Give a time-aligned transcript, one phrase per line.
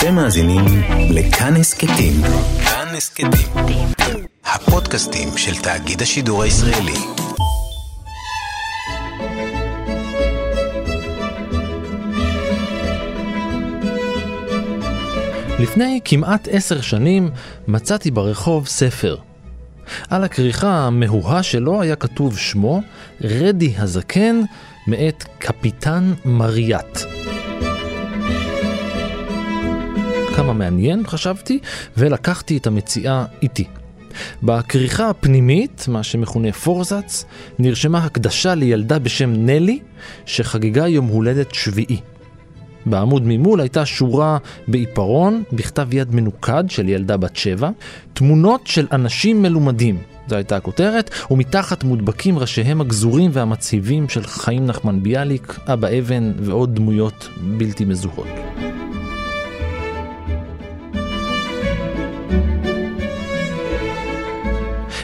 [0.00, 0.64] אתם מאזינים
[1.10, 2.12] לכאן הסכתים.
[2.64, 3.86] כאן הסכתים.
[4.44, 6.92] הפודקאסטים של תאגיד השידור הישראלי.
[15.58, 17.30] לפני כמעט עשר שנים
[17.68, 19.16] מצאתי ברחוב ספר.
[20.10, 22.80] על הכריכה המהוהה שלו היה כתוב שמו,
[23.20, 24.40] רדי הזקן,
[24.86, 27.19] מאת קפיטן מריאט.
[30.50, 31.58] כמה מעניין, חשבתי,
[31.96, 33.64] ולקחתי את המציאה איתי.
[34.42, 37.24] בכריכה הפנימית, מה שמכונה פורזץ,
[37.58, 39.78] נרשמה הקדשה לילדה בשם נלי,
[40.26, 42.00] שחגגה יום הולדת שביעי.
[42.86, 47.70] בעמוד ממול הייתה שורה בעיפרון, בכתב יד מנוקד של ילדה בת שבע,
[48.12, 49.98] תמונות של אנשים מלומדים.
[50.28, 56.74] זו הייתה הכותרת, ומתחת מודבקים ראשיהם הגזורים והמצהיבים של חיים נחמן ביאליק, אבא אבן ועוד
[56.74, 58.26] דמויות בלתי מזוהות.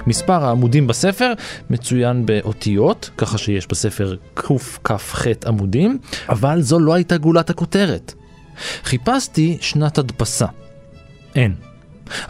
[0.07, 1.33] מספר העמודים בספר
[1.71, 8.15] מצוין באותיות, ככה שיש בספר קכ"ח עמודים, אבל זו לא הייתה גולת הכותרת.
[8.85, 10.47] חיפשתי שנת הדפסה.
[11.35, 11.55] אין.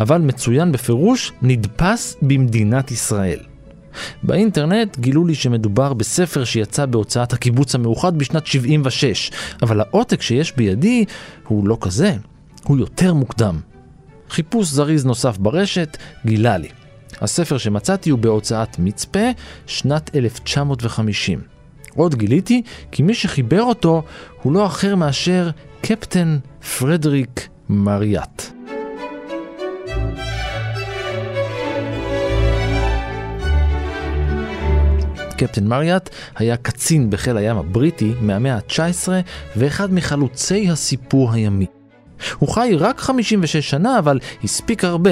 [0.00, 3.38] אבל מצוין בפירוש נדפס במדינת ישראל.
[4.22, 9.30] באינטרנט גילו לי שמדובר בספר שיצא בהוצאת הקיבוץ המאוחד בשנת 76,
[9.62, 11.04] אבל העותק שיש בידי
[11.46, 12.16] הוא לא כזה,
[12.64, 13.60] הוא יותר מוקדם.
[14.30, 16.68] חיפוש זריז נוסף ברשת גילה לי.
[17.20, 19.28] הספר שמצאתי הוא בהוצאת מצפה,
[19.66, 21.40] שנת 1950.
[21.94, 24.02] עוד גיליתי כי מי שחיבר אותו
[24.42, 25.50] הוא לא אחר מאשר
[25.80, 26.38] קפטן
[26.78, 28.42] פרדריק מריאט.
[35.36, 39.08] קפטן מריאט היה קצין בחיל הים הבריטי מהמאה ה-19
[39.56, 41.75] ואחד מחלוצי הסיפור הימי.
[42.38, 45.10] הוא חי רק 56 שנה, אבל הספיק הרבה.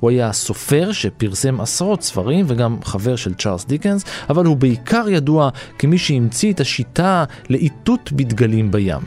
[0.00, 5.50] הוא היה סופר שפרסם עשרות ספרים וגם חבר של צ'ארלס דיקנס, אבל הוא בעיקר ידוע
[5.78, 9.00] כמי שהמציא את השיטה לאיתות בדגלים בים.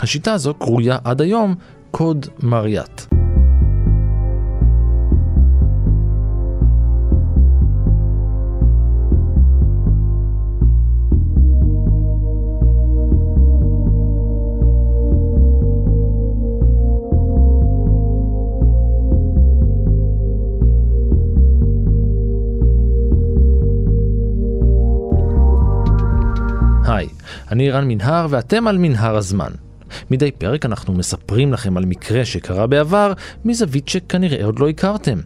[0.00, 1.54] השיטה הזו קרויה עד היום
[1.90, 3.21] קוד מריאט.
[27.52, 29.50] אני רן מנהר ואתם על מנהר הזמן.
[30.10, 33.12] מדי פרק אנחנו מספרים לכם על מקרה שקרה בעבר
[33.44, 35.20] מזווית שכנראה עוד לא הכרתם.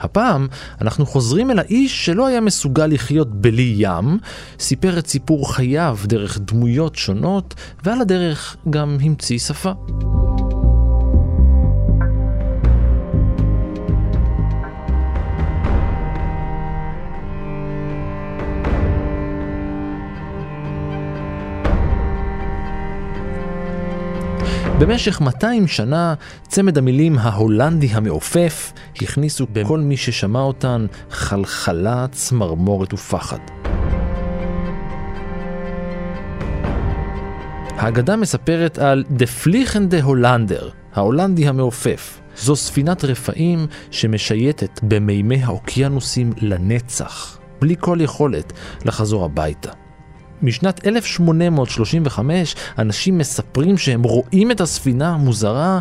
[0.00, 0.46] הפעם
[0.80, 4.18] אנחנו חוזרים אל האיש שלא היה מסוגל לחיות בלי ים,
[4.58, 7.54] סיפר את סיפור חייו דרך דמויות שונות,
[7.84, 9.72] ועל הדרך גם המציא שפה.
[24.86, 26.14] במשך 200 שנה
[26.48, 28.72] צמד המילים ההולנדי המעופף
[29.02, 33.38] הכניסו בכל מי ששמע אותן חלחלה, צמרמורת ופחד.
[37.76, 42.20] האגדה מספרת על דה פליכנדה הולנדר, ההולנדי המעופף.
[42.36, 48.52] זו ספינת רפאים שמשייטת במימי האוקיינוסים לנצח, בלי כל יכולת
[48.84, 49.83] לחזור הביתה.
[50.44, 55.78] משנת 1835 אנשים מספרים שהם רואים את הספינה המוזרה,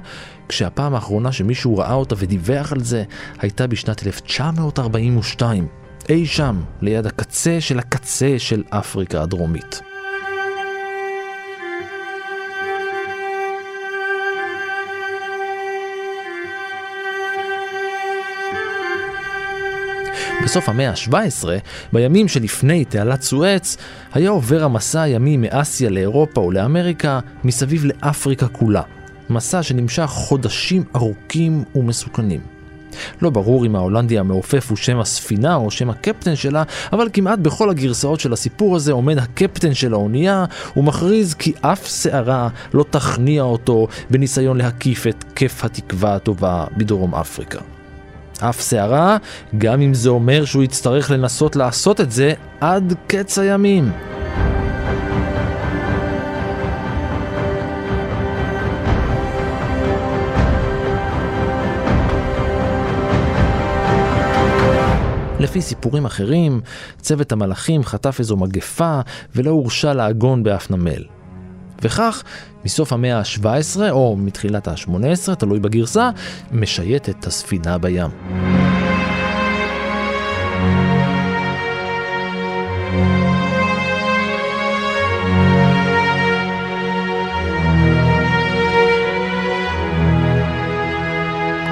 [0.50, 3.04] כשהפעם האחרונה שמישהו ראה אותה ודיווח על זה
[3.40, 5.68] הייתה בשנת 1942,
[6.10, 9.93] אי שם, ליד הקצה של הקצה של אפריקה הדרומית.
[20.44, 21.48] בסוף המאה ה-17,
[21.94, 23.78] בימים שלפני תעלת סואץ,
[24.14, 28.82] היה עובר המסע הימי מאסיה לאירופה או לאמריקה מסביב לאפריקה כולה.
[29.30, 32.42] מסע שנמשך חודשים ארוכים ומסוכנים.
[33.22, 36.64] לא ברור אם ההולנדי המעופף הוא שם הספינה או שם הקפטן שלה,
[36.94, 40.46] אבל כמעט בכל הגרסאות של הסיפור הזה עומד הקפטן של האונייה
[40.78, 47.60] ומכריז כי אף שערה לא תכניע אותו בניסיון להקיף את כיף התקווה הטובה בדרום אפריקה.
[48.42, 49.18] אף שערה,
[49.58, 53.92] גם אם זה אומר שהוא יצטרך לנסות לעשות את זה עד קץ הימים.
[65.40, 66.62] לפי סיפורים אחרים,
[67.02, 69.00] צוות המלאכים חטף איזו מגפה
[69.36, 71.23] ולא הורשה לעגון באף נמל.
[71.84, 72.24] וכך,
[72.66, 76.10] מסוף המאה ה-17 או מתחילת ה-18, תלוי בגרסה,
[76.52, 78.10] משייטת הספינה בים.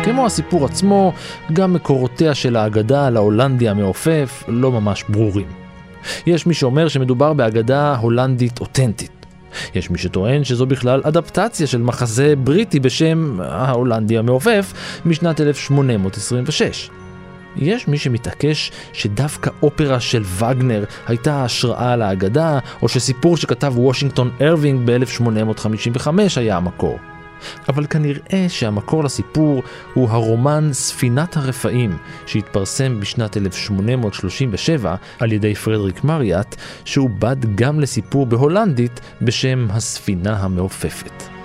[0.04, 1.14] כמו הסיפור עצמו,
[1.54, 5.48] גם מקורותיה של האגדה על ההולנדי המעופף לא ממש ברורים.
[6.26, 9.21] יש מי שאומר שמדובר באגדה הולנדית אותנטית.
[9.76, 14.74] יש מי שטוען שזו בכלל אדפטציה של מחזה בריטי בשם ההולנדי המעופף
[15.06, 16.90] משנת 1826.
[17.56, 24.82] יש מי שמתעקש שדווקא אופרה של וגנר הייתה השראה לאגדה, או שסיפור שכתב וושינגטון ארווינג
[24.86, 27.00] ב-1855 היה המקור.
[27.70, 36.56] אבל כנראה שהמקור לסיפור הוא הרומן ספינת הרפאים שהתפרסם בשנת 1837 על ידי פרדריק מריאט,
[36.86, 41.41] שעובד גם לסיפור בהולנדית בשם הספינה המעופפת.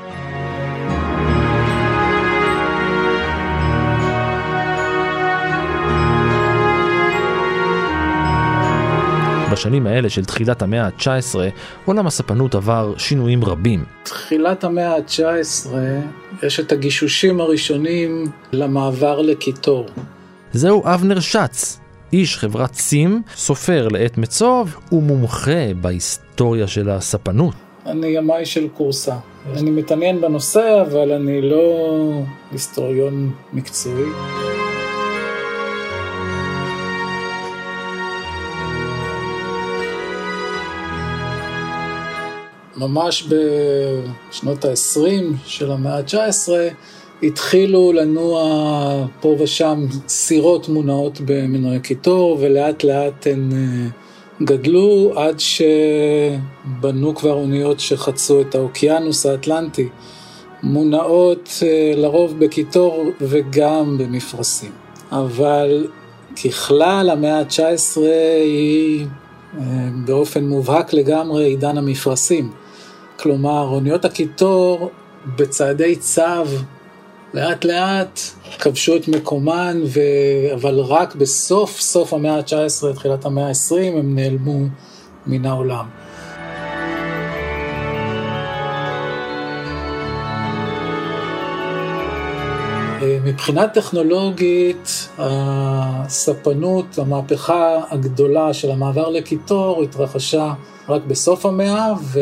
[9.56, 11.35] בשנים האלה של תחילת המאה ה-19,
[11.85, 13.85] עולם הספנות עבר שינויים רבים.
[14.03, 15.69] תחילת המאה ה-19
[16.43, 19.87] יש את הגישושים הראשונים למעבר לקיטור.
[20.53, 21.81] זהו אבנר שץ,
[22.12, 27.55] איש חברת סים, סופר לעת מצוב ומומחה בהיסטוריה של הספנות.
[27.87, 29.17] אני ימאי של קורסה.
[29.56, 32.23] אני מתעניין בנושא, אבל אני לא
[32.53, 34.56] היסטוריון מקצועי.
[42.76, 43.28] ממש
[44.31, 46.49] בשנות ה-20 של המאה ה-19
[47.23, 53.88] התחילו לנוע פה ושם סירות מונעות במנועי קיטור ולאט לאט הן אה,
[54.43, 59.88] גדלו עד שבנו כבר אוניות שחצו את האוקיינוס האטלנטי,
[60.62, 64.70] מונעות אה, לרוב בקיטור וגם במפרשים.
[65.12, 65.87] אבל
[66.44, 68.00] ככלל המאה ה-19
[68.44, 69.06] היא
[69.58, 69.62] אה,
[70.06, 72.50] באופן מובהק לגמרי עידן המפרשים.
[73.19, 74.91] כלומר, אוניות הקיטור
[75.37, 76.23] בצעדי צו
[77.35, 78.21] לאט לאט
[78.59, 80.01] כבשו את מקומן, ו...
[80.55, 84.61] אבל רק בסוף סוף המאה ה-19, תחילת המאה ה-20, הם נעלמו
[85.27, 85.87] מן העולם.
[93.25, 100.53] מבחינה טכנולוגית, הספנות, המהפכה הגדולה של המעבר לקיטור התרחשה
[100.89, 102.21] רק בסוף המאה, ו...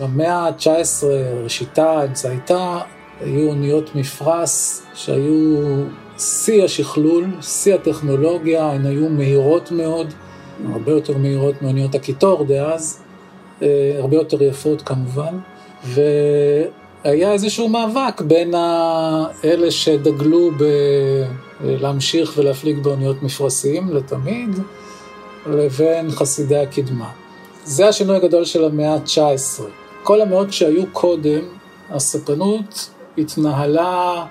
[0.00, 1.04] במאה ה-19,
[1.44, 2.78] ראשיתה, אמצעיתה,
[3.20, 5.82] היו אוניות מפרש שהיו
[6.18, 10.14] שיא השכלול, שיא הטכנולוגיה, הן היו מהירות מאוד,
[10.72, 13.02] הרבה יותר מהירות מאוניות הקיטור דאז,
[13.62, 15.38] אה, הרבה יותר יפות כמובן,
[15.84, 18.54] והיה איזשהו מאבק בין
[19.44, 20.50] אלה שדגלו
[21.60, 24.50] בלהמשיך ולהפליג באוניות מפרשים לתמיד,
[25.46, 27.10] לבין חסידי הקדמה.
[27.64, 29.62] זה השינוי הגדול של המאה ה-19.
[30.08, 31.40] כל המאות שהיו קודם,
[31.90, 34.24] הספנות התנהלה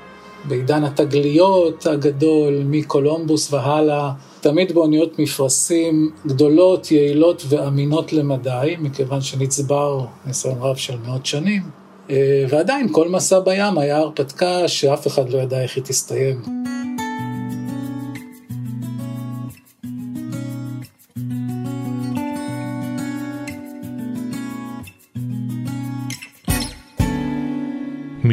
[0.48, 10.58] בעידן התגליות הגדול, מקולומבוס והלאה, תמיד באוניות מפרשים גדולות, יעילות ואמינות למדי, מכיוון שנצבר ניסיון
[10.62, 11.62] רב של מאות שנים.
[12.10, 16.67] אה, ועדיין כל מסע בים היה הרפתקה שאף אחד לא ידע איך היא תסתיים.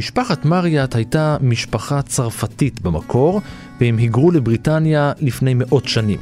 [0.04, 3.40] משפחת מריאט הייתה משפחה צרפתית במקור,
[3.80, 6.18] והם היגרו לבריטניה לפני מאות שנים.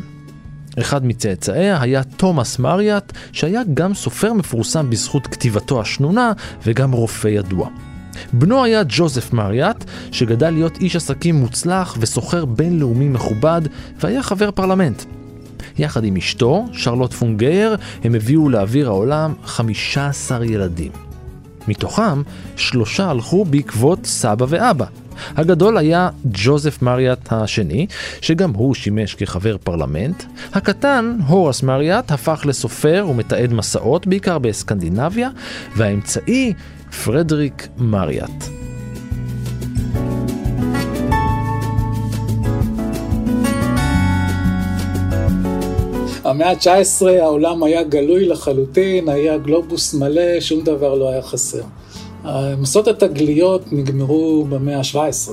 [0.79, 6.33] אחד מצאצאיה היה תומאס מריאט, שהיה גם סופר מפורסם בזכות כתיבתו השנונה
[6.67, 7.69] וגם רופא ידוע.
[8.33, 13.63] בנו היה ג'וזף מריאט, שגדל להיות איש עסקים מוצלח וסוחר בינלאומי מכובד,
[14.01, 15.03] והיה חבר פרלמנט.
[15.79, 21.12] יחד עם אשתו, שרלוט פונגייר, הם הביאו לאוויר העולם 15 ילדים.
[21.69, 22.23] מתוכם
[22.57, 24.87] שלושה הלכו בעקבות סבא ואבא.
[25.37, 27.87] הגדול היה ג'וזף מריאט השני,
[28.21, 30.23] שגם הוא שימש כחבר פרלמנט.
[30.53, 35.29] הקטן, הורס מריאט, הפך לסופר ומתעד מסעות, בעיקר בסקנדינביה,
[35.77, 36.53] והאמצעי,
[37.05, 38.62] פרדריק מריאט.
[46.33, 51.63] במאה ה-19 העולם היה גלוי לחלוטין, היה גלובוס מלא, שום דבר לא היה חסר.
[52.59, 55.31] מסעות התגליות נגמרו במאה ה-17.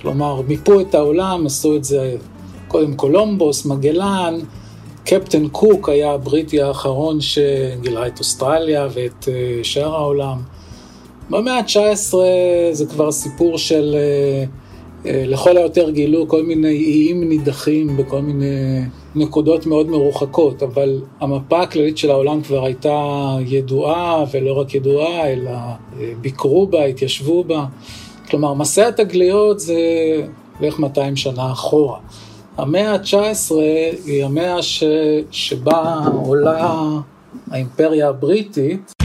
[0.00, 2.16] כלומר, מיפו את העולם, עשו את זה
[2.68, 4.38] קודם קולומבוס, מגלן,
[5.04, 10.38] קפטן קוק היה הבריטי האחרון שגילה את אוסטרליה ואת אה, שאר העולם.
[11.30, 12.14] במאה ה-19
[12.72, 14.44] זה כבר סיפור של אה,
[15.10, 18.80] אה, לכל היותר גילו כל מיני איים נידחים בכל מיני
[19.14, 25.50] נקודות מאוד מרוחקות, אבל המפה הכללית של העולם כבר הייתה ידועה, ולא רק ידועה, אלא
[25.50, 25.76] אה,
[26.20, 27.64] ביקרו בה, התיישבו בה.
[28.30, 29.76] כלומר, מסע התגליות זה
[30.60, 31.98] בערך 200 שנה אחורה.
[32.56, 33.54] המאה ה-19
[34.06, 34.84] היא המאה ש...
[35.30, 36.80] שבה עולה
[37.50, 39.01] האימפריה הבריטית.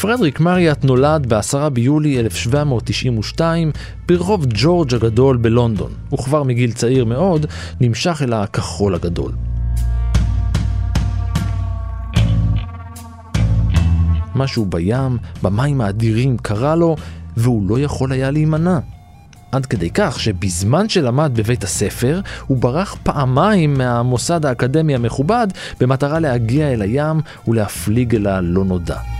[0.00, 3.72] פרדריק מריאט נולד ב-10 ביולי 1792
[4.08, 7.46] ברחוב ג'ורג' הגדול בלונדון, וכבר מגיל צעיר מאוד
[7.80, 9.32] נמשך אל הכחול הגדול.
[14.34, 16.96] משהו בים, במים האדירים קרה לו,
[17.36, 18.78] והוא לא יכול היה להימנע.
[19.52, 25.48] עד כדי כך שבזמן שלמד בבית הספר, הוא ברח פעמיים מהמוסד האקדמי המכובד
[25.80, 29.17] במטרה להגיע אל הים ולהפליג אל הלא נודע.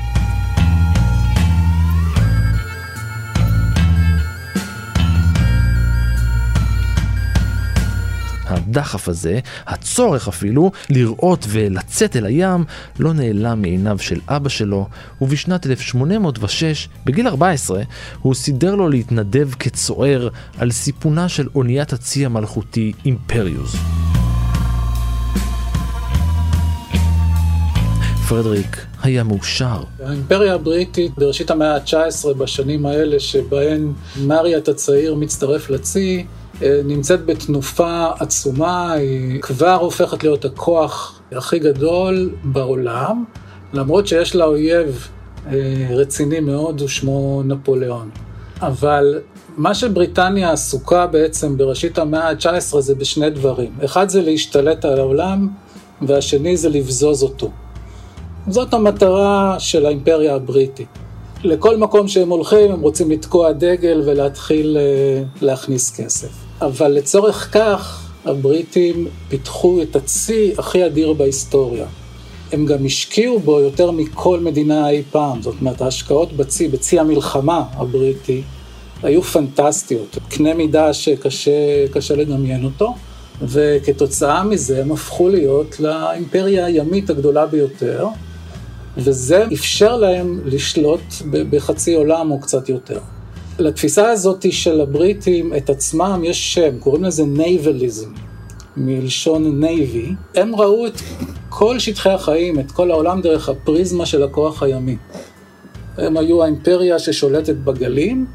[8.49, 12.65] הדחף הזה, הצורך אפילו, לראות ולצאת אל הים,
[12.99, 14.89] לא נעלם מעיניו של אבא שלו,
[15.21, 17.83] ובשנת 1806, בגיל 14,
[18.23, 20.29] הוא סידר לו להתנדב כצוער
[20.59, 23.77] על סיפונה של אוניית הצי המלכותי אימפריוס.
[28.29, 29.83] פרדריק היה מאושר.
[30.05, 33.93] האימפריה הבריטית בראשית המאה ה-19, בשנים האלה שבהן
[34.27, 36.27] מריאט הצעיר מצטרף לצי,
[36.85, 43.25] נמצאת בתנופה עצומה, היא כבר הופכת להיות הכוח הכי גדול בעולם,
[43.73, 45.09] למרות שיש לה אויב
[45.47, 45.53] אה,
[45.91, 48.11] רציני מאוד, ושמו נפוליאון.
[48.61, 49.21] אבל
[49.57, 53.71] מה שבריטניה עסוקה בעצם בראשית המאה ה-19 זה בשני דברים.
[53.85, 55.49] אחד זה להשתלט על העולם,
[56.03, 57.51] והשני זה לבזוז אותו.
[58.49, 60.89] זאת המטרה של האימפריה הבריטית.
[61.45, 66.48] לכל מקום שהם הולכים הם רוצים לתקוע דגל ולהתחיל אה, להכניס כסף.
[66.61, 71.87] אבל לצורך כך הבריטים פיתחו את הצי הכי אדיר בהיסטוריה.
[72.53, 77.65] הם גם השקיעו בו יותר מכל מדינה אי פעם, זאת אומרת ההשקעות בצי, בצי המלחמה
[77.73, 78.43] הבריטי,
[79.03, 82.95] היו פנטסטיות, קנה מידה שקשה לדמיין אותו,
[83.43, 88.07] וכתוצאה מזה הם הפכו להיות לאימפריה הימית הגדולה ביותר,
[88.97, 91.01] וזה אפשר להם לשלוט
[91.31, 92.99] בחצי עולם או קצת יותר.
[93.59, 98.11] לתפיסה הזאת של הבריטים את עצמם יש שם, קוראים לזה navalism,
[98.77, 100.15] מלשון navy.
[100.35, 101.01] הם ראו את
[101.49, 104.97] כל שטחי החיים, את כל העולם דרך הפריזמה של הכוח הימי.
[105.97, 108.27] הם היו האימפריה ששולטת בגלים,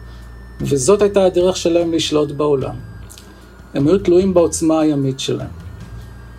[0.61, 2.75] וזאת הייתה הדרך שלהם לשלוט בעולם.
[3.73, 5.47] הם היו תלויים בעוצמה הימית שלהם.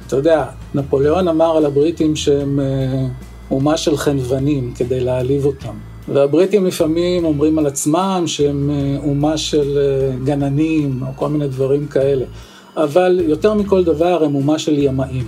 [0.07, 3.07] אתה יודע, נפוליאון אמר על הבריטים שהם אה,
[3.51, 5.94] אומה של חנוונים כדי להעליב אותם.
[6.09, 11.87] והבריטים לפעמים אומרים על עצמם שהם אה, אומה של אה, גננים או כל מיני דברים
[11.87, 12.25] כאלה,
[12.77, 15.25] אבל יותר מכל דבר הם אומה של ימאים.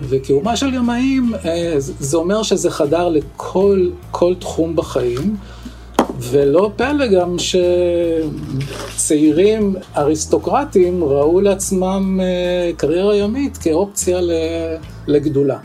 [0.00, 5.36] וכאומה של ימאים אה, זה אומר שזה חדר לכל תחום בחיים,
[6.18, 7.36] ולא פלא גם
[8.94, 12.20] שצעירים אריסטוקרטים ראו לעצמם
[12.76, 14.20] קריירה ימית כאופציה
[15.06, 15.58] לגדולה.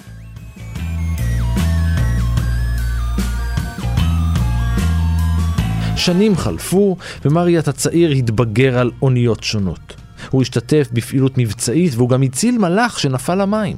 [6.06, 9.96] שנים חלפו, ומריאט הצעיר התבגר על אוניות שונות.
[10.30, 13.78] הוא השתתף בפעילות מבצעית והוא גם הציל מלאך שנפל למים.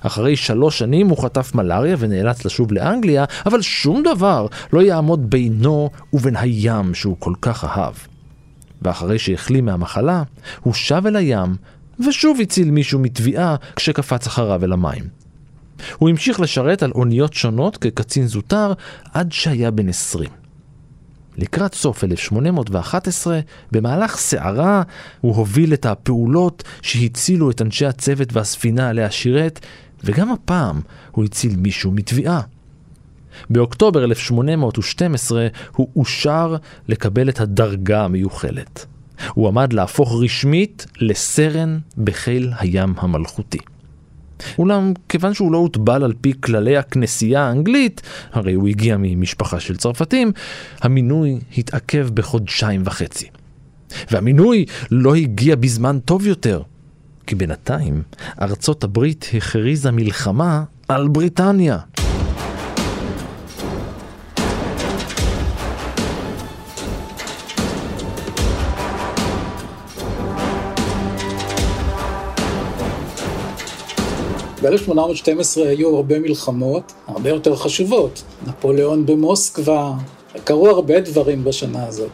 [0.00, 5.90] אחרי שלוש שנים הוא חטף מלאריה ונאלץ לשוב לאנגליה, אבל שום דבר לא יעמוד בינו
[6.12, 7.94] ובין הים שהוא כל כך אהב.
[8.82, 10.22] ואחרי שהחלים מהמחלה,
[10.60, 11.56] הוא שב אל הים,
[12.08, 15.04] ושוב הציל מישהו מתביעה כשקפץ אחריו אל המים.
[15.98, 18.72] הוא המשיך לשרת על אוניות שונות כקצין זוטר
[19.12, 20.43] עד שהיה בן עשרים.
[21.36, 23.40] לקראת סוף 1811,
[23.72, 24.82] במהלך סערה,
[25.20, 29.60] הוא הוביל את הפעולות שהצילו את אנשי הצוות והספינה עליה שירת,
[30.04, 32.40] וגם הפעם הוא הציל מישהו מתביעה.
[33.50, 36.56] באוקטובר 1812 הוא אושר
[36.88, 38.86] לקבל את הדרגה המיוחלת.
[39.34, 43.58] הוא עמד להפוך רשמית לסרן בחיל הים המלכותי.
[44.58, 49.76] אולם כיוון שהוא לא הוטבל על פי כללי הכנסייה האנגלית, הרי הוא הגיע ממשפחה של
[49.76, 50.32] צרפתים,
[50.80, 53.26] המינוי התעכב בחודשיים וחצי.
[54.10, 56.62] והמינוי לא הגיע בזמן טוב יותר,
[57.26, 58.02] כי בינתיים
[58.42, 61.78] ארצות הברית הכריזה מלחמה על בריטניה.
[74.64, 78.22] ב-1812 היו הרבה מלחמות, הרבה יותר חשובות.
[78.46, 79.92] נפוליאון במוסקבה,
[80.44, 82.10] קרו הרבה דברים בשנה הזאת.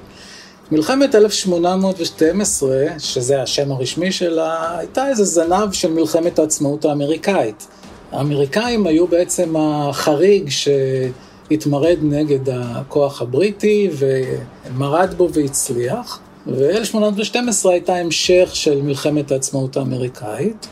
[0.73, 7.67] מלחמת 1812, שזה השם הרשמי שלה, הייתה איזה זנב של מלחמת העצמאות האמריקאית.
[8.13, 16.21] האמריקאים היו בעצם החריג שהתמרד נגד הכוח הבריטי ומרד בו והצליח.
[16.47, 20.67] ו-1812 הייתה המשך של מלחמת העצמאות האמריקאית.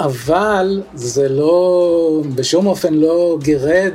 [0.00, 3.92] אבל זה לא, בשום אופן לא גירד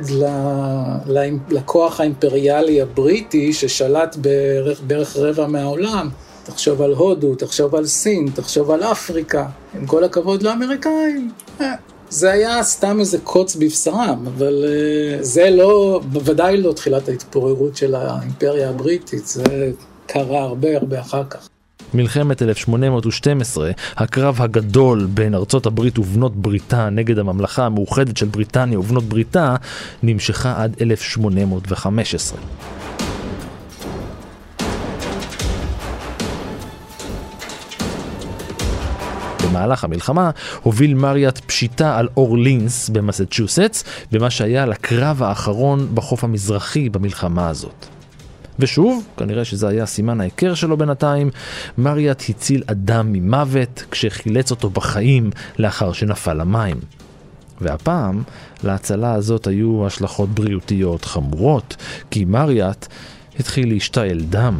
[1.50, 6.08] לכוח האימפריאלי הבריטי ששלט בערך, בערך רבע מהעולם.
[6.44, 11.30] תחשוב על הודו, תחשוב על סין, תחשוב על אפריקה, עם כל הכבוד לאמריקאים.
[11.60, 11.74] אה,
[12.10, 17.94] זה היה סתם איזה קוץ בבשרם, אבל אה, זה לא, בוודאי לא תחילת ההתפוררות של
[17.94, 19.70] האימפריה הבריטית, זה
[20.06, 21.48] קרה הרבה הרבה אחר כך.
[21.94, 29.04] מלחמת 1812, הקרב הגדול בין ארצות הברית ובנות בריתה נגד הממלכה המאוחדת של בריטניה ובנות
[29.04, 29.56] בריתה,
[30.02, 32.38] נמשכה עד 1815.
[39.44, 40.30] במהלך המלחמה
[40.62, 47.86] הוביל מריאט פשיטה על אורלינס במסצ'וסטס, במה שהיה לקרב האחרון בחוף המזרחי במלחמה הזאת.
[48.58, 51.30] ושוב, כנראה שזה היה סימן ההיכר שלו בינתיים,
[51.78, 56.76] מריאט הציל אדם ממוות כשחילץ אותו בחיים לאחר שנפל למים.
[57.60, 58.22] והפעם,
[58.64, 61.76] להצלה הזאת היו השלכות בריאותיות חמורות,
[62.10, 62.86] כי מריאט
[63.40, 64.58] התחיל להשתעל דם.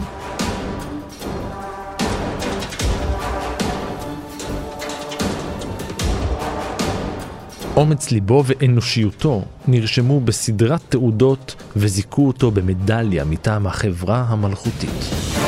[7.77, 15.44] אומץ ליבו ואנושיותו נרשמו בסדרת תעודות וזיכו אותו במדליה מטעם החברה המלכותית.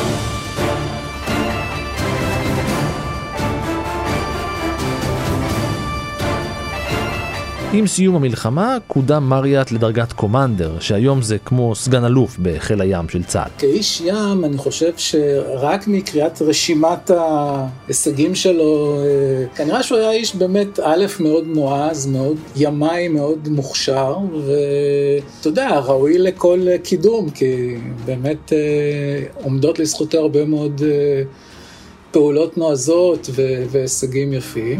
[7.73, 13.25] עם סיום המלחמה קודם מריאט לדרגת קומנדר, שהיום זה כמו סגן אלוף בחיל הים של
[13.25, 13.50] צה"ל.
[13.58, 20.80] כאיש ים, אני חושב שרק מקריאת רשימת ההישגים שלו, אה, כנראה שהוא היה איש באמת,
[20.80, 29.43] א', מאוד נועז, מאוד ימאי, מאוד מוכשר, ואתה יודע, ראוי לכל קידום, כי באמת אה,
[29.43, 31.23] עומדות לזכותו הרבה מאוד אה,
[32.10, 33.30] פעולות נועזות
[33.71, 34.78] והישגים יפים.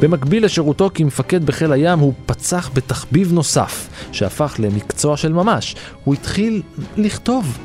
[0.00, 5.76] במקביל לשירותו כמפקד בחיל הים הוא פצח בתחביב נוסף, שהפך למקצוע של ממש.
[6.04, 6.62] הוא התחיל
[6.96, 7.58] לכתוב.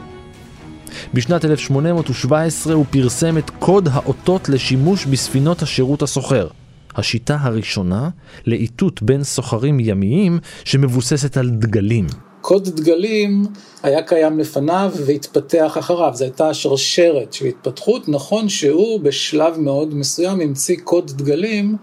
[1.14, 6.48] בשנת 1817 הוא פרסם את קוד האותות לשימוש בספינות השירות הסוחר.
[6.96, 8.10] השיטה הראשונה
[8.48, 12.08] לאיתות בין סוחרים ימיים שמבוססת על דגלים.
[12.42, 13.46] קוד דגלים
[13.84, 20.42] היה קיים לפניו והתפתח אחריו, זו הייתה שרשרת של התפתחות, נכון שהוא בשלב מאוד מסוים
[20.42, 21.76] המציא קוד דגלים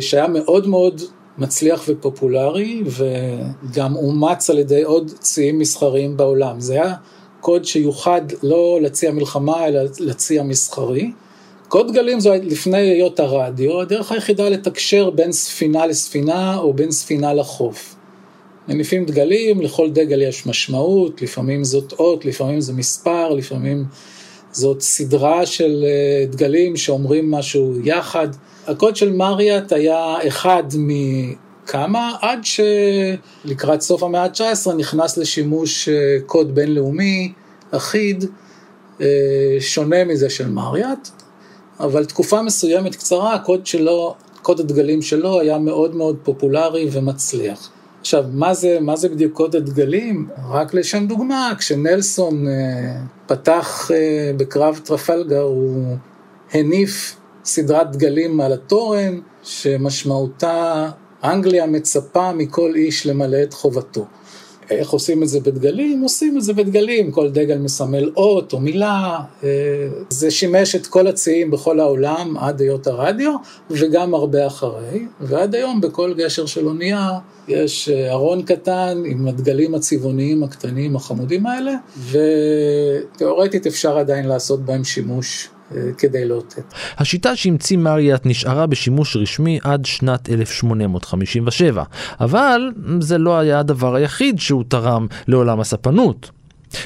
[0.00, 1.00] שהיה מאוד מאוד
[1.38, 6.60] מצליח ופופולרי, וגם אומץ על ידי עוד ציים מסחריים בעולם.
[6.60, 6.94] זה היה
[7.40, 11.10] קוד שיוחד לא לצי המלחמה, אלא לצי המסחרי.
[11.68, 17.34] קוד גלים זו לפני היות הרדיו, הדרך היחידה לתקשר בין ספינה לספינה או בין ספינה
[17.34, 17.94] לחוף.
[18.68, 23.84] מניפים דגלים, לכל דגל יש משמעות, לפעמים זאת אות, לפעמים זה מספר, לפעמים
[24.52, 28.28] זאת סדרה של אה, דגלים שאומרים משהו יחד.
[28.66, 36.54] הקוד של מריאט היה אחד מכמה, עד שלקראת סוף המאה ה-19 נכנס לשימוש אה, קוד
[36.54, 37.32] בינלאומי
[37.70, 38.24] אחיד,
[39.00, 39.06] אה,
[39.60, 41.08] שונה מזה של מריאט,
[41.80, 47.70] אבל תקופה מסוימת קצרה, הקוד שלו, קוד הדגלים שלו היה מאוד מאוד פופולרי ומצליח.
[48.00, 50.28] עכשיו, מה זה, מה זה בדיוק קוד הדגלים?
[50.48, 52.52] רק לשם דוגמה, כשנלסון אה,
[53.26, 55.96] פתח אה, בקרב טרפלגר, הוא
[56.52, 60.90] הניף סדרת דגלים על התורן, שמשמעותה
[61.24, 64.06] אנגליה מצפה מכל איש למלא את חובתו.
[64.70, 66.00] איך עושים את זה בדגלים?
[66.02, 69.18] עושים את זה בדגלים, כל דגל מסמל אות או מילה.
[69.44, 69.48] אה,
[70.10, 73.36] זה שימש את כל הציים בכל העולם עד היות הרדיו,
[73.70, 79.74] וגם הרבה אחרי, ועד היום בכל גשר של אונייה יש אה, ארון קטן עם הדגלים
[79.74, 81.72] הצבעוניים הקטנים החמודים האלה,
[82.10, 85.48] ותאורטית אפשר עדיין לעשות בהם שימוש
[85.98, 86.74] כדי לאותת.
[86.98, 91.84] השיטה שהמציא מריאט נשארה בשימוש רשמי עד שנת 1857,
[92.20, 96.30] אבל זה לא היה הדבר היחיד שהוא תרם לעולם הספנות.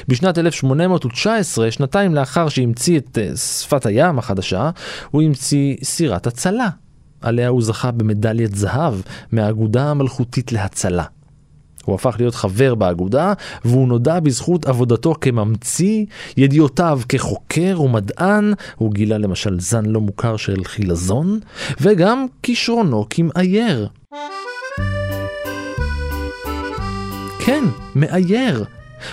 [0.07, 4.69] בשנת 1819, שנתיים לאחר שהמציא את אה, שפת הים החדשה,
[5.11, 6.69] הוא המציא סירת הצלה,
[7.21, 8.93] עליה הוא זכה במדליית זהב
[9.31, 11.03] מהאגודה המלכותית להצלה.
[11.85, 13.33] הוא הפך להיות חבר באגודה,
[13.65, 16.05] והוא נודע בזכות עבודתו כממציא,
[16.37, 21.39] ידיעותיו כחוקר ומדען, הוא גילה למשל זן לא מוכר של חילזון,
[21.81, 23.87] וגם כישרונו כמאייר.
[27.45, 27.63] כן,
[27.95, 28.65] מאייר.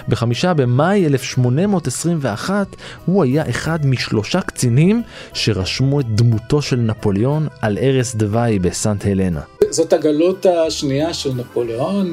[0.08, 2.66] בחמישה במאי 1821
[3.06, 9.40] הוא היה אחד משלושה קצינים שרשמו את דמותו של נפוליאון על ערש דווי בסנט הלנה.
[9.70, 12.12] זאת הגלות השנייה של נפוליאון,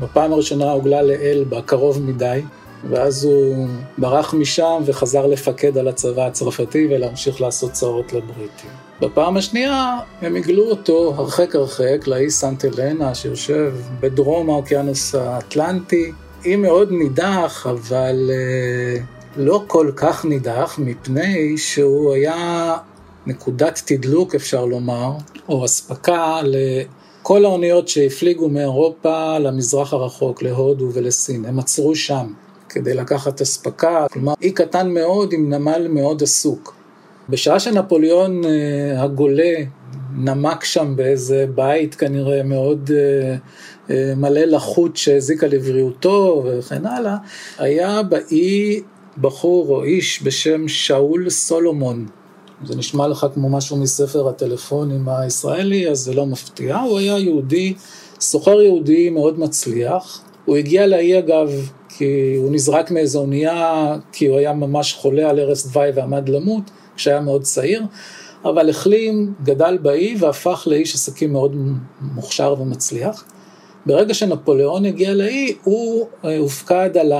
[0.00, 2.42] בפעם הראשונה הוגלה לאל בקרוב מדי,
[2.90, 8.70] ואז הוא ברח משם וחזר לפקד על הצבא הצרפתי ולהמשיך לעשות צרות לבריטים.
[9.00, 16.12] בפעם השנייה הם הגלו אותו הרחק הרחק לאי סנט הלנה שיושב בדרום האוקיינוס האטלנטי.
[16.46, 19.02] אי מאוד נידח, אבל uh,
[19.36, 22.76] לא כל כך נידח, מפני שהוא היה
[23.26, 25.12] נקודת תדלוק, אפשר לומר,
[25.48, 31.44] או אספקה לכל האוניות שהפליגו מאירופה למזרח הרחוק, להודו ולסין.
[31.44, 32.26] הם עצרו שם
[32.68, 36.74] כדי לקחת אספקה, כלומר, אי קטן מאוד עם נמל מאוד עסוק.
[37.28, 38.46] בשעה שנפוליאון uh,
[38.98, 39.54] הגולה
[40.16, 47.16] נמק שם באיזה בית כנראה מאוד uh, uh, מלא לחות שהזיקה לבריאותו וכן הלאה,
[47.58, 48.80] היה באי
[49.20, 52.06] בחור או איש בשם שאול סולומון.
[52.64, 56.78] זה נשמע לך כמו משהו מספר הטלפונים הישראלי, אז זה לא מפתיע.
[56.78, 57.74] הוא היה יהודי,
[58.20, 60.20] סוחר יהודי מאוד מצליח.
[60.44, 65.38] הוא הגיע לאי אגב, כי הוא נזרק מאיזו אונייה, כי הוא היה ממש חולה על
[65.40, 66.62] ערש דווי ועמד למות,
[66.96, 67.82] כשהיה מאוד צעיר.
[68.50, 71.56] אבל החלים, גדל באי והפך לאיש עסקים מאוד
[72.00, 73.24] מוכשר ומצליח.
[73.86, 76.06] ברגע שנפוליאון הגיע לאי, הוא
[76.38, 77.12] הופקד על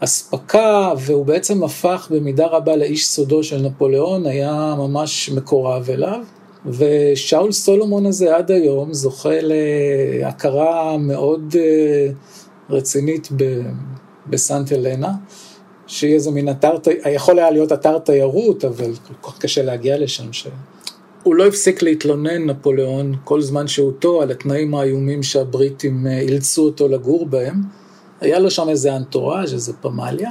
[0.00, 6.20] האספקה, והוא בעצם הפך במידה רבה לאיש סודו של נפוליאון, היה ממש מקורב אליו.
[6.66, 11.56] ושאול סולומון הזה עד היום זוכה להכרה מאוד
[12.70, 13.28] רצינית
[14.26, 15.12] בסנט אלנה.
[15.86, 16.74] שיהיה איזה מין אתר,
[17.10, 20.32] יכול היה להיות אתר תיירות, אבל כל כך קשה להגיע לשם.
[20.32, 20.46] ש...
[21.22, 26.88] הוא לא הפסיק להתלונן, נפוליאון, כל זמן שהותו, על התנאים האיומים שהבריטים אה, אילצו אותו
[26.88, 27.62] לגור בהם.
[28.20, 30.30] היה לו שם איזה אנטוראז', איזה פמליה,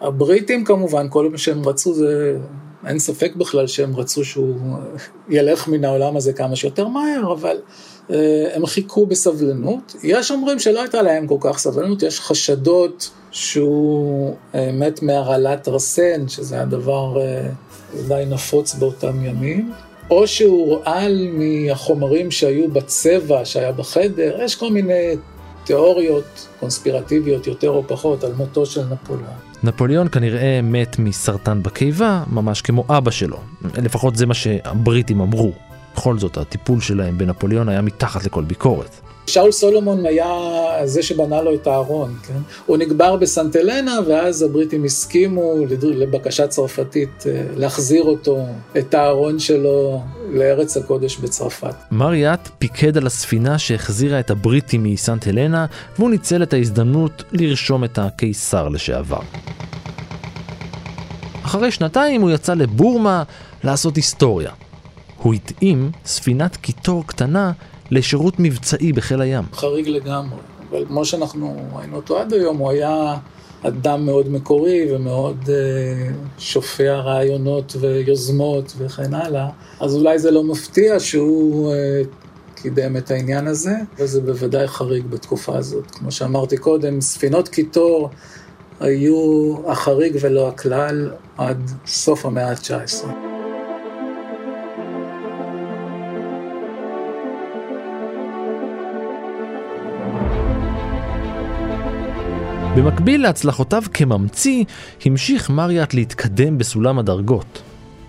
[0.00, 2.38] והבריטים כמובן, כל מה שהם רצו זה,
[2.86, 4.56] אין ספק בכלל שהם רצו שהוא
[5.28, 7.56] ילך מן העולם הזה כמה שיותר מהר, אבל
[8.10, 9.96] אה, הם חיכו בסבלנות.
[10.02, 16.28] יש אומרים שלא הייתה להם כל כך סבלנות, יש חשדות שהוא אה, מת מהרעלת רסן,
[16.28, 17.48] שזה היה דבר אה,
[18.08, 19.72] די נפוץ באותם ימים,
[20.10, 25.16] או שהוא רעל מהחומרים שהיו בצבע שהיה בחדר, יש כל מיני
[25.64, 29.34] תיאוריות קונספירטיביות יותר או פחות על מותו של נפוליאון.
[29.62, 33.38] נפוליאון כנראה מת מסרטן בקיבה, ממש כמו אבא שלו.
[33.74, 35.52] לפחות זה מה שהבריטים אמרו.
[35.94, 39.00] בכל זאת, הטיפול שלהם בנפוליאון היה מתחת לכל ביקורת.
[39.26, 40.28] שאול סולומון היה
[40.84, 42.38] זה שבנה לו את הארון, כן?
[42.66, 48.46] הוא נקבר בסנט אלנה, ואז הבריטים הסכימו לבקשה צרפתית אה, להחזיר אותו,
[48.78, 51.74] את הארון שלו, לארץ הקודש בצרפת.
[51.90, 55.66] מריאט פיקד על הספינה שהחזירה את הבריטים מסנט אלנה,
[55.98, 59.20] והוא ניצל את ההזדמנות לרשום את הקיסר לשעבר.
[61.44, 63.22] אחרי שנתיים הוא יצא לבורמה
[63.64, 64.50] לעשות היסטוריה.
[65.22, 67.52] הוא התאים ספינת קיטור קטנה
[67.90, 69.44] לשירות מבצעי בחיל הים.
[69.52, 70.38] חריג לגמרי,
[70.70, 73.16] אבל כמו שאנחנו ראינו אותו עד היום, הוא היה
[73.62, 75.50] אדם מאוד מקורי ומאוד uh,
[76.38, 79.48] שופע רעיונות ויוזמות וכן הלאה,
[79.80, 85.56] אז אולי זה לא מפתיע שהוא uh, קידם את העניין הזה, וזה בוודאי חריג בתקופה
[85.56, 85.90] הזאת.
[85.90, 88.10] כמו שאמרתי קודם, ספינות קיטור
[88.80, 93.33] היו החריג ולא הכלל עד סוף המאה ה-19.
[102.76, 104.64] במקביל להצלחותיו כממציא,
[105.04, 107.62] המשיך מריאט להתקדם בסולם הדרגות.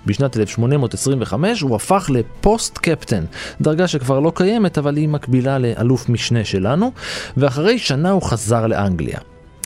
[0.06, 3.24] בשנת 1825 הוא הפך לפוסט קפטן,
[3.62, 6.92] דרגה שכבר לא קיימת אבל היא מקבילה לאלוף משנה שלנו,
[7.38, 9.20] ואחרי שנה הוא חזר לאנגליה.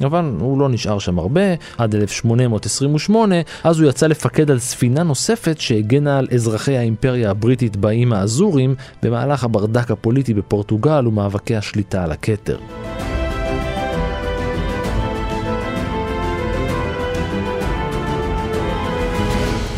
[0.03, 1.41] אבל הוא לא נשאר שם הרבה,
[1.77, 8.13] עד 1828, אז הוא יצא לפקד על ספינה נוספת שהגנה על אזרחי האימפריה הבריטית באיים
[8.13, 12.57] האזורים במהלך הברדק הפוליטי בפורטוגל ומאבקי השליטה על הכתר.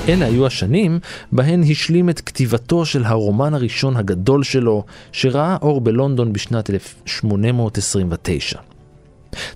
[0.10, 1.00] אלה היו השנים
[1.32, 8.60] בהן השלים את כתיבתו של הרומן הראשון הגדול שלו, שראה אור בלונדון בשנת 1829.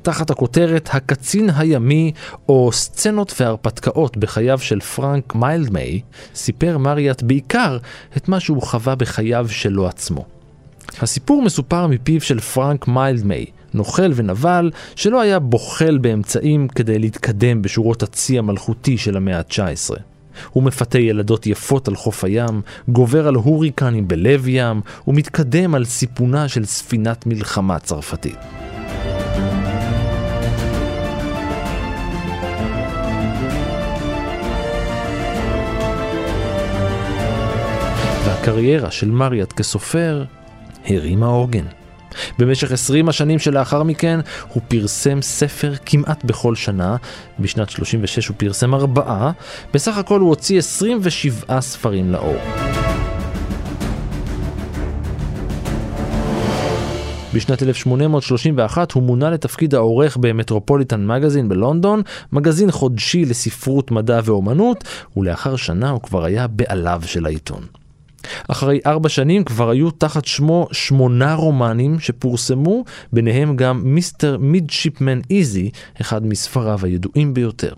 [0.01, 2.11] תחת הכותרת הקצין הימי
[2.49, 6.01] או סצנות והרפתקאות בחייו של פרנק מיילדמיי,
[6.35, 7.77] סיפר מריאט בעיקר
[8.17, 10.25] את מה שהוא חווה בחייו שלו עצמו.
[11.01, 18.03] הסיפור מסופר מפיו של פרנק מיילדמיי, נוכל ונבל שלא היה בוחל באמצעים כדי להתקדם בשורות
[18.03, 20.14] הצי המלכותי של המאה ה-19.
[20.49, 26.47] הוא מפתה ילדות יפות על חוף הים, גובר על הוריקנים בלב ים, ומתקדם על סיפונה
[26.47, 28.37] של ספינת מלחמה צרפתית.
[38.25, 40.23] והקריירה של מריאט כסופר
[40.85, 41.65] הרימה עוגן.
[42.39, 46.95] במשך 20 השנים שלאחר מכן הוא פרסם ספר כמעט בכל שנה,
[47.39, 49.31] בשנת 36 הוא פרסם ארבעה,
[49.73, 52.37] בסך הכל הוא הוציא 27 ספרים לאור.
[57.35, 62.01] בשנת 1831 הוא מונה לתפקיד העורך במטרופוליטן מגזין בלונדון,
[62.31, 64.83] מגזין חודשי לספרות מדע ואומנות,
[65.17, 67.84] ולאחר שנה הוא כבר היה בעליו של העיתון.
[68.47, 72.83] אחרי ארבע שנים כבר היו תחת שמו שמונה רומנים שפורסמו,
[73.13, 75.69] ביניהם גם מיסטר מידשיפמן איזי,
[76.01, 77.73] אחד מספריו הידועים ביותר.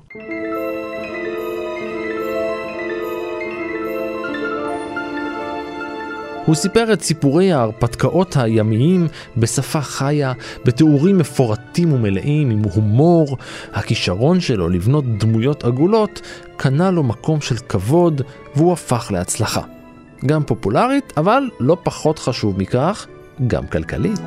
[6.48, 9.08] הוא סיפר את סיפורי ההרפתקאות הימיים
[9.38, 10.34] בשפה חיה,
[10.66, 13.38] בתיאורים מפורטים ומלאים, עם הומור.
[13.74, 16.22] הכישרון שלו לבנות דמויות עגולות
[16.58, 18.22] קנה לו מקום של כבוד,
[18.56, 19.77] והוא הפך להצלחה.
[20.26, 23.08] גם פופולרית, אבל לא פחות חשוב מכך,
[23.48, 24.22] גם כלכלית.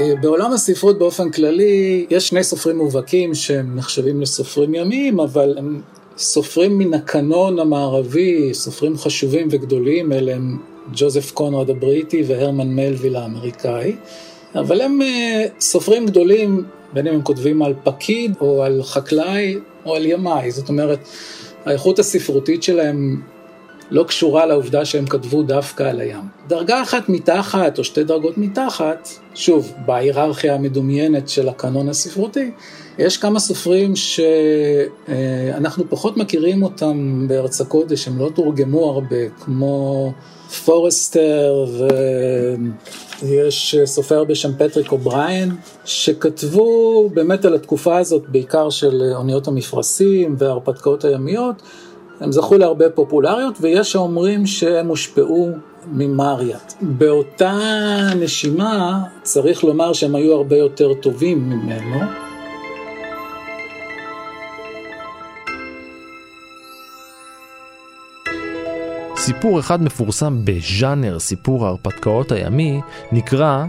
[0.00, 5.80] אה, בעולם הספרות באופן כללי, יש שני סופרים מובהקים שהם נחשבים לסופרים ימיים, אבל הם
[6.16, 10.58] סופרים מן הקנון המערבי, סופרים חשובים וגדולים, אלה הם
[10.92, 13.96] ג'וזף קונרד הבריטי והרמן מלוויל האמריקאי,
[14.54, 19.56] אבל הם אה, סופרים גדולים, בין אם הם כותבים על פקיד או על חקלאי
[19.88, 20.98] או על ימאי, זאת אומרת,
[21.64, 23.22] האיכות הספרותית שלהם
[23.90, 26.22] לא קשורה לעובדה שהם כתבו דווקא על הים.
[26.48, 32.50] דרגה אחת מתחת או שתי דרגות מתחת, שוב, בהיררכיה המדומיינת של הקנון הספרותי,
[32.98, 40.12] יש כמה סופרים שאנחנו פחות מכירים אותם בארץ הקודש, הם לא תורגמו הרבה, כמו
[40.64, 41.66] פורסטר
[43.22, 45.50] ויש סופר בשם פטריק אובריין,
[45.84, 51.62] שכתבו באמת על התקופה הזאת, בעיקר של אוניות המפרשים וההרפתקאות הימיות,
[52.20, 55.50] הם זכו להרבה פופולריות, ויש האומרים שהם הושפעו
[55.86, 56.74] ממריאט.
[56.80, 57.58] באותה
[58.16, 62.27] נשימה, צריך לומר שהם היו הרבה יותר טובים ממנו.
[69.28, 72.80] סיפור אחד מפורסם בז'אנר סיפור ההרפתקאות הימי
[73.12, 73.64] נקרא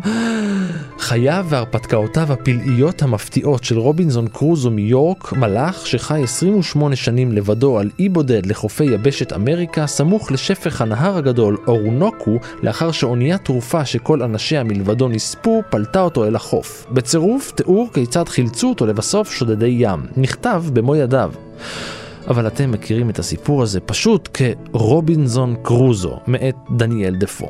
[1.00, 8.10] חייו והרפתקאותיו הפלאיות המפתיעות של רובינזון קרוזו מיורק, מלאך שחי 28 שנים לבדו על אי
[8.10, 15.08] בודד לחופי יבשת אמריקה, סמוך לשפך הנהר הגדול אורונוקו, לאחר שאוניית תרופה שכל אנשיה מלבדו
[15.08, 16.86] נספו, פלטה אותו אל החוף.
[16.92, 20.06] בצירוף תיאור כיצד חילצו אותו לבסוף שודדי ים.
[20.18, 21.32] נכתב במו ידיו.
[22.30, 27.50] אבל אתם מכירים את הסיפור הזה פשוט כרובינזון קרוזו, מאת דניאל דפו.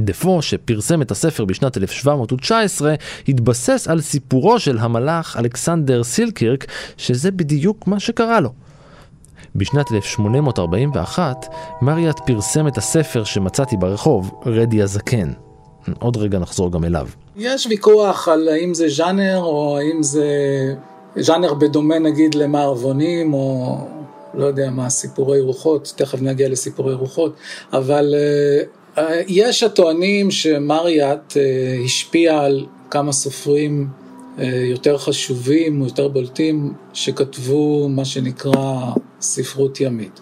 [0.00, 2.94] דפו, שפרסם את הספר בשנת 1719,
[3.28, 6.66] התבסס על סיפורו של המלאך אלכסנדר סילקירק,
[6.96, 8.50] שזה בדיוק מה שקרה לו.
[9.56, 11.46] בשנת 1841,
[11.82, 15.32] מריאט פרסם את הספר שמצאתי ברחוב, רדי הזקן.
[15.98, 17.08] עוד רגע נחזור גם אליו.
[17.36, 20.26] יש ויכוח על האם זה ז'אנר או האם זה
[21.18, 23.76] ז'אנר בדומה נגיד למערבונים, או
[24.34, 27.34] לא יודע מה, סיפורי רוחות, תכף נגיע לסיפורי רוחות,
[27.72, 28.14] אבל
[28.94, 33.88] uh, יש הטוענים שמריאט uh, השפיע על כמה סופרים
[34.36, 40.20] uh, יותר חשובים, יותר בולטים, שכתבו מה שנקרא ספרות ימית.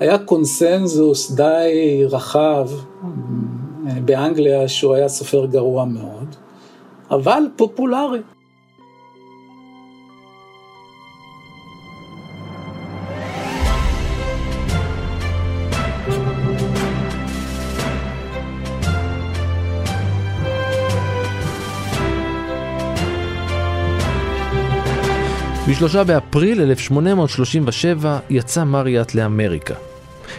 [0.00, 2.68] היה קונסנזוס די רחב
[4.04, 6.36] באנגליה שהוא היה סופר גרוע מאוד,
[7.10, 8.18] אבל פופולרי.
[25.68, 29.74] בשלושה באפריל 1837 יצא מריאט לאמריקה.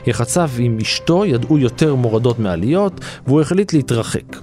[0.07, 2.93] יחסיו עם אשתו ידעו יותר מורדות מעליות,
[3.27, 4.35] והוא החליט להתרחק.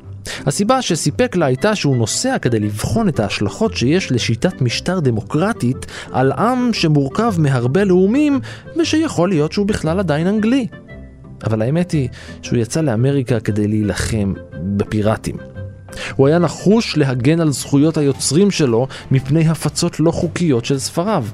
[0.46, 6.32] הסיבה שסיפק לה הייתה שהוא נוסע כדי לבחון את ההשלכות שיש לשיטת משטר דמוקרטית על
[6.32, 8.40] עם שמורכב מהרבה לאומים,
[8.80, 10.66] ושיכול להיות שהוא בכלל עדיין אנגלי.
[11.44, 12.08] אבל האמת היא
[12.42, 14.34] שהוא יצא לאמריקה כדי להילחם
[14.76, 15.51] בפיראטים.
[16.16, 21.24] הוא היה נחוש להגן על זכויות היוצרים שלו מפני הפצות לא חוקיות של ספריו.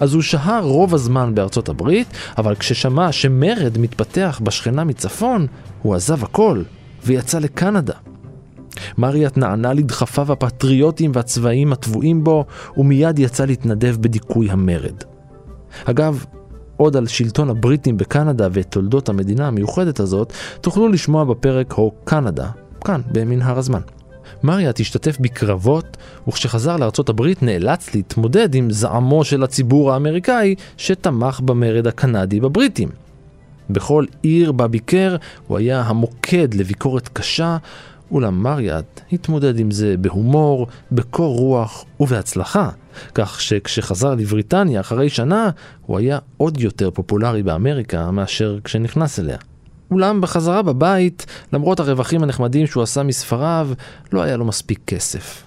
[0.00, 2.06] אז הוא שהה רוב הזמן בארצות הברית,
[2.38, 5.46] אבל כששמע שמרד מתפתח בשכנה מצפון,
[5.82, 6.62] הוא עזב הכל
[7.04, 7.94] ויצא לקנדה.
[8.98, 12.44] מריאט נענה לדחפיו הפטריוטיים והצבאיים הטבועים בו,
[12.76, 15.04] ומיד יצא להתנדב בדיכוי המרד.
[15.84, 16.24] אגב,
[16.76, 22.50] עוד על שלטון הבריטים בקנדה ואת תולדות המדינה המיוחדת הזאת, תוכלו לשמוע בפרק הו קנדה,
[22.84, 23.80] כאן, במנהר הזמן.
[24.42, 25.96] מריאט השתתף בקרבות,
[26.28, 32.88] וכשחזר לארצות הברית נאלץ להתמודד עם זעמו של הציבור האמריקאי שתמך במרד הקנדי בבריטים.
[33.70, 35.16] בכל עיר בה ביקר
[35.46, 37.56] הוא היה המוקד לביקורת קשה,
[38.10, 42.70] אולם מריאט התמודד עם זה בהומור, בקור רוח ובהצלחה,
[43.14, 45.50] כך שכשחזר לבריטניה אחרי שנה,
[45.86, 49.36] הוא היה עוד יותר פופולרי באמריקה מאשר כשנכנס אליה.
[49.90, 53.68] אולם בחזרה בבית, למרות הרווחים הנחמדים שהוא עשה מספריו,
[54.12, 55.42] לא היה לו מספיק כסף.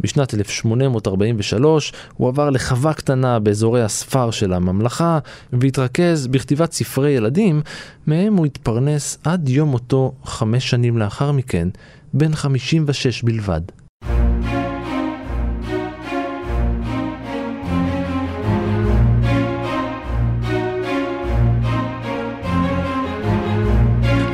[0.00, 5.18] בשנת 1843 הוא עבר לחווה קטנה באזורי הספר של הממלכה
[5.52, 7.62] והתרכז בכתיבת ספרי ילדים,
[8.06, 11.68] מהם הוא התפרנס עד יום מותו חמש שנים לאחר מכן,
[12.14, 13.60] בן 56 בלבד.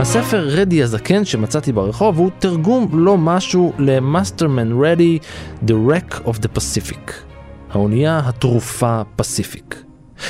[0.00, 5.24] הספר רדי הזקן שמצאתי ברחוב הוא תרגום לא משהו ל-Masterman Ready,
[5.66, 7.12] The Wreck of the Pacific,
[7.70, 9.82] האונייה הטרופה פסיפיק.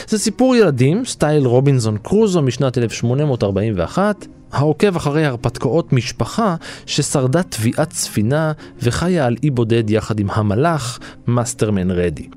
[0.08, 6.56] זה סיפור ילדים, סטייל רובינזון קרוזו משנת 1841, העוקב אחרי הרפתקאות משפחה
[6.86, 8.52] ששרדה טביעת ספינה
[8.82, 12.28] וחיה על אי בודד יחד עם המלח, מאסטרמן רדי.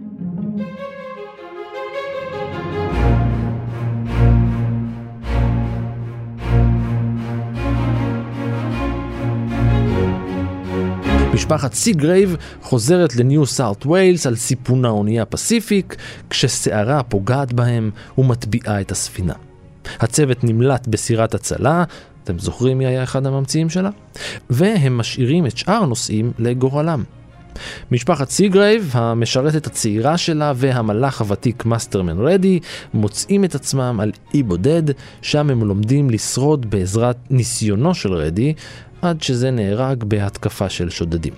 [11.34, 15.96] משפחת סיגרייב חוזרת לניו סאות' ויילס על סיפון האונייה פסיפיק,
[16.30, 19.34] כשסערה פוגעת בהם ומטביעה את הספינה.
[20.00, 21.84] הצוות נמלט בסירת הצלה,
[22.24, 23.90] אתם זוכרים מי היה אחד הממציאים שלה?
[24.50, 27.04] והם משאירים את שאר הנוסעים לגורלם.
[27.92, 32.60] משפחת סיגרייב, המשרתת הצעירה שלה והמלח הוותיק מאסטרמן רדי,
[32.94, 34.84] מוצאים את עצמם על אי בודד,
[35.22, 38.54] שם הם לומדים לשרוד בעזרת ניסיונו של רדי,
[39.04, 41.34] עד שזה נהרג בהתקפה של שודדים.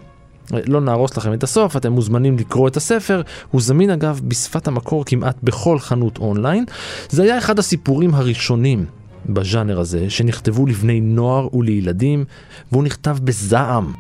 [0.52, 5.06] לא נהרוס לכם את הסוף, אתם מוזמנים לקרוא את הספר, הוא זמין אגב בשפת המקור
[5.06, 6.66] כמעט בכל חנות אונליין.
[7.10, 8.86] זה היה אחד הסיפורים הראשונים
[9.30, 12.26] בז'אנר הזה, שנכתבו לבני נוער ולילדים,
[12.72, 13.94] והוא נכתב בזעם.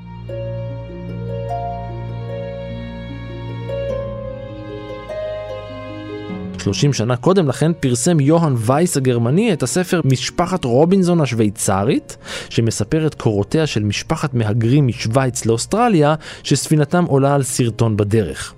[6.65, 12.17] 30 שנה קודם לכן פרסם יוהאן וייס הגרמני את הספר משפחת רובינזון השוויצרית,
[12.49, 18.53] שמספר את קורותיה של משפחת מהגרים משוויץ לאוסטרליה, שספינתם עולה על סרטון בדרך.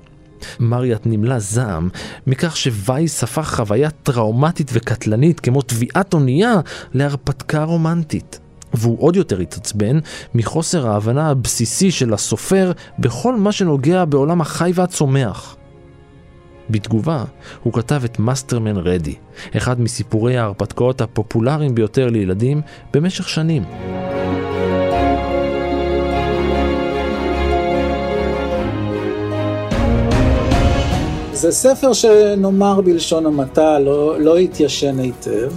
[0.59, 1.89] מריאט נמלא זעם
[2.27, 6.53] מכך שווייס הפך חוויה טראומטית וקטלנית כמו תביעת אונייה
[6.93, 8.39] להרפתקה רומנטית.
[8.73, 9.99] והוא עוד יותר התעצבן
[10.35, 15.57] מחוסר ההבנה הבסיסי של הסופר בכל מה שנוגע בעולם החי והצומח.
[16.69, 17.23] בתגובה,
[17.63, 19.15] הוא כתב את מאסטרמן רדי,
[19.57, 22.61] אחד מסיפורי ההרפתקאות הפופולריים ביותר לילדים
[22.93, 23.63] במשך שנים.
[31.33, 35.51] זה ספר שנאמר בלשון המעטה, לא, לא התיישן היטב,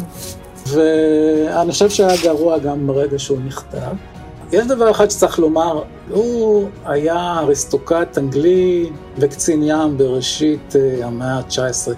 [0.67, 4.10] ואני חושב שהיה גרוע גם ברגע שהוא נכתב.
[4.53, 11.91] יש דבר אחד שצריך לומר, הוא היה אריסטוקרט אנגלי וקצין ים בראשית uh, המאה ה-19.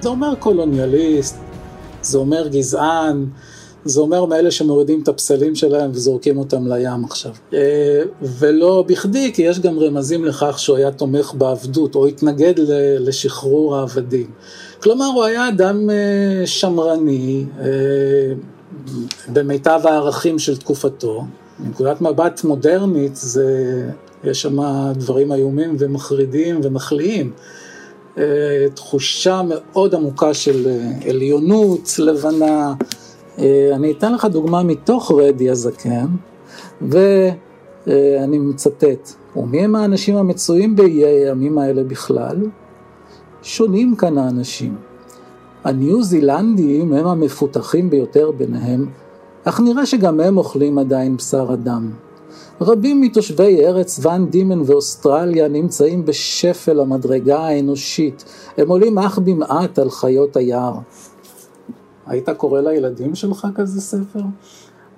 [0.00, 1.36] זה אומר קולוניאליסט,
[2.02, 3.26] זה אומר גזען,
[3.84, 7.32] זה אומר מאלה שמורידים את הפסלים שלהם וזורקים אותם לים עכשיו.
[7.50, 7.54] Uh,
[8.22, 12.54] ולא בכדי, כי יש גם רמזים לכך שהוא היה תומך בעבדות, או התנגד
[12.98, 14.30] לשחרור העבדים.
[14.82, 17.44] כלומר, הוא היה אדם uh, שמרני,
[19.32, 21.24] במיטב הערכים של תקופתו.
[21.60, 23.90] מנקודת מבט מודרנית זה,
[24.24, 24.56] יש שם
[24.94, 27.32] דברים איומים ומחרידים ומחליאים.
[28.18, 32.74] אה, תחושה מאוד עמוקה של אה, עליונות לבנה.
[33.38, 36.06] אה, אני אתן לך דוגמה מתוך רדי הזקן,
[36.82, 42.36] ואני מצטט, ומי הם האנשים המצויים באיי הימים האלה בכלל?
[43.42, 44.76] שונים כאן האנשים.
[45.64, 48.86] הניו זילנדים הם המפותחים ביותר ביניהם,
[49.44, 51.90] אך נראה שגם הם אוכלים עדיין בשר אדם.
[52.60, 58.24] רבים מתושבי ארץ ואן דימן ואוסטרליה נמצאים בשפל המדרגה האנושית,
[58.56, 60.74] הם עולים אך במעט על חיות היער.
[62.06, 64.20] היית קורא לילדים שלך כזה ספר?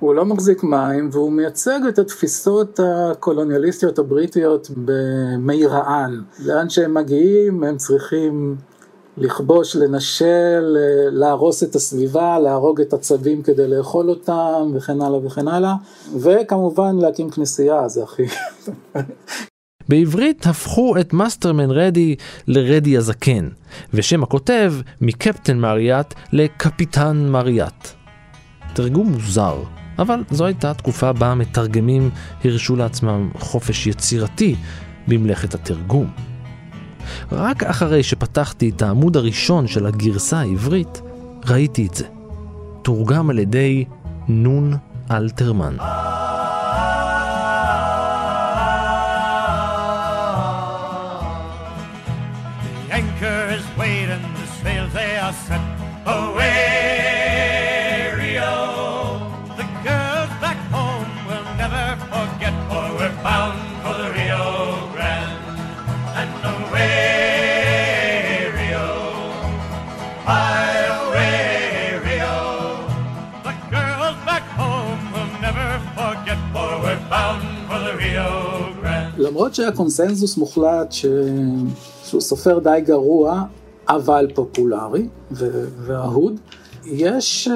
[0.01, 6.23] הוא לא מחזיק מים והוא מייצג את התפיסות הקולוניאליסטיות הבריטיות במירען.
[6.45, 8.57] לאן שהם מגיעים הם צריכים
[9.19, 10.77] לכבוש, לנשל,
[11.13, 15.75] להרוס את הסביבה, להרוג את הצבים כדי לאכול אותם וכן הלאה וכן הלאה,
[16.21, 18.23] וכמובן להקים כנסייה, זה הכי...
[19.89, 23.49] בעברית הפכו את מאסטרמן רדי לרדי הזקן,
[23.95, 27.89] ושם הכותב מקפטן מריאט לקפיטן מריאט.
[28.75, 29.63] תרגום מוזר,
[29.99, 32.11] אבל זו הייתה תקופה בה המתרגמים
[32.45, 34.57] הרשו לעצמם חופש יצירתי
[35.09, 36.30] במלאכת התרגום.
[37.33, 41.03] רק אחרי שפתחתי את העמוד הראשון של הגרסה העברית,
[41.47, 42.05] ראיתי את זה.
[42.83, 43.85] תורגם על ידי
[44.29, 44.77] נון
[45.11, 45.77] אלתרמן.
[79.41, 81.07] למרות שהיה קונסנזוס מוחלט ש...
[82.05, 83.43] שהוא סופר די גרוע,
[83.89, 85.09] אבל פופולרי
[85.87, 86.41] ואהוד,
[86.85, 87.49] יש,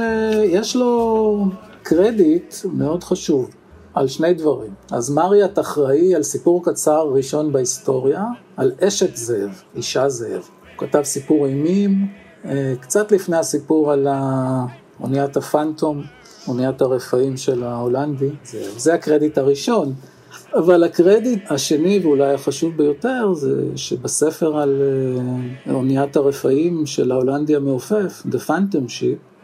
[0.45, 1.47] יש לו
[1.83, 3.51] קרדיט מאוד חשוב
[3.95, 4.75] על שני דברים.
[4.91, 8.25] אז מריאט אחראי על סיפור קצר ראשון בהיסטוריה,
[8.57, 10.31] על אשת זאב, אישה זאב.
[10.31, 12.07] הוא כתב סיפור אימים,
[12.45, 14.07] אה, קצת לפני הסיפור על
[15.01, 16.03] אוניית הפנטום,
[16.49, 19.95] אוניית הרפאים של ההולנדי, זה, זה הקרדיט הראשון.
[20.59, 24.83] אבל הקרדיט השני ואולי החשוב ביותר זה שבספר על
[25.67, 29.35] אה, אוניית הרפאים של ההולנדי המעופף, The Phantom Ship,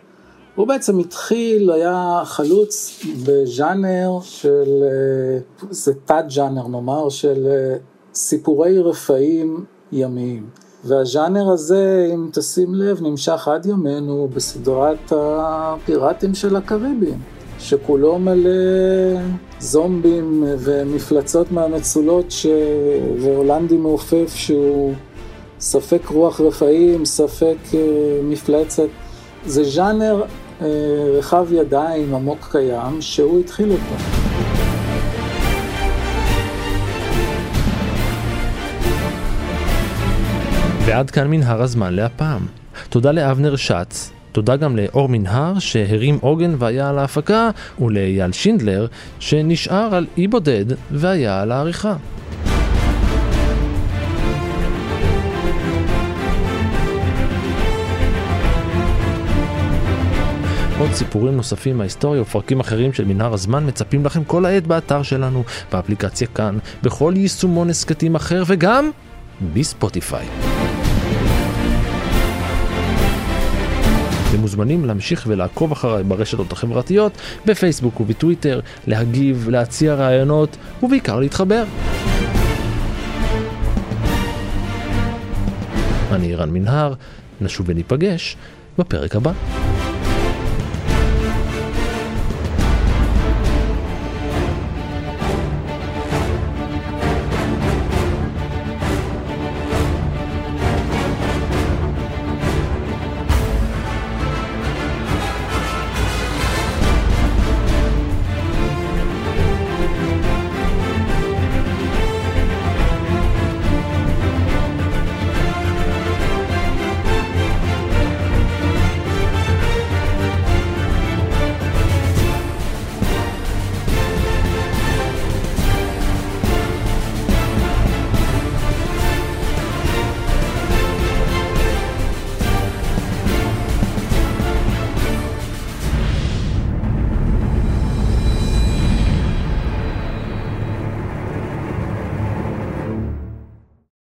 [0.54, 7.76] הוא בעצם התחיל, היה חלוץ בז'אנר של, אה, זה תת ז'אנר נאמר, של אה,
[8.14, 10.46] סיפורי רפאים ימיים.
[10.84, 17.39] והז'אנר הזה, אם תשים לב, נמשך עד ימינו בסדרת הפיראטים של הקריביים.
[17.60, 18.50] שכולו מלא
[19.60, 22.46] זומבים ומפלצות מהמצולות ש...
[23.20, 24.94] והולנדי מעופף שהוא
[25.60, 27.74] ספק רוח רפאים, ספק uh,
[28.24, 28.88] מפלצת.
[29.46, 30.62] זה ז'אנר uh,
[31.18, 33.94] רחב ידיים עמוק קיים שהוא התחיל אותו.
[40.86, 42.46] ועד כאן מנהר הזמן להפעם.
[42.88, 47.50] תודה לאבנר שץ, תודה גם לאור מנהר שהרים עוגן והיה על ההפקה,
[47.80, 48.86] ולאייל שינדלר
[49.18, 51.96] שנשאר על אי בודד והיה על העריכה.
[60.80, 65.44] עוד סיפורים נוספים מההיסטוריה ופרקים אחרים של מנהר הזמן מצפים לכם כל העת באתר שלנו,
[65.72, 68.90] באפליקציה כאן, בכל יישומון הסכתים אחר וגם
[69.54, 70.26] בספוטיפיי.
[74.50, 77.12] מוזמנים להמשיך ולעקוב אחריי ברשתות החברתיות,
[77.46, 81.64] בפייסבוק ובטוויטר, להגיב, להציע רעיונות ובעיקר להתחבר.
[86.12, 86.94] אני רן מנהר,
[87.40, 88.36] נשוב וניפגש
[88.78, 89.32] בפרק הבא.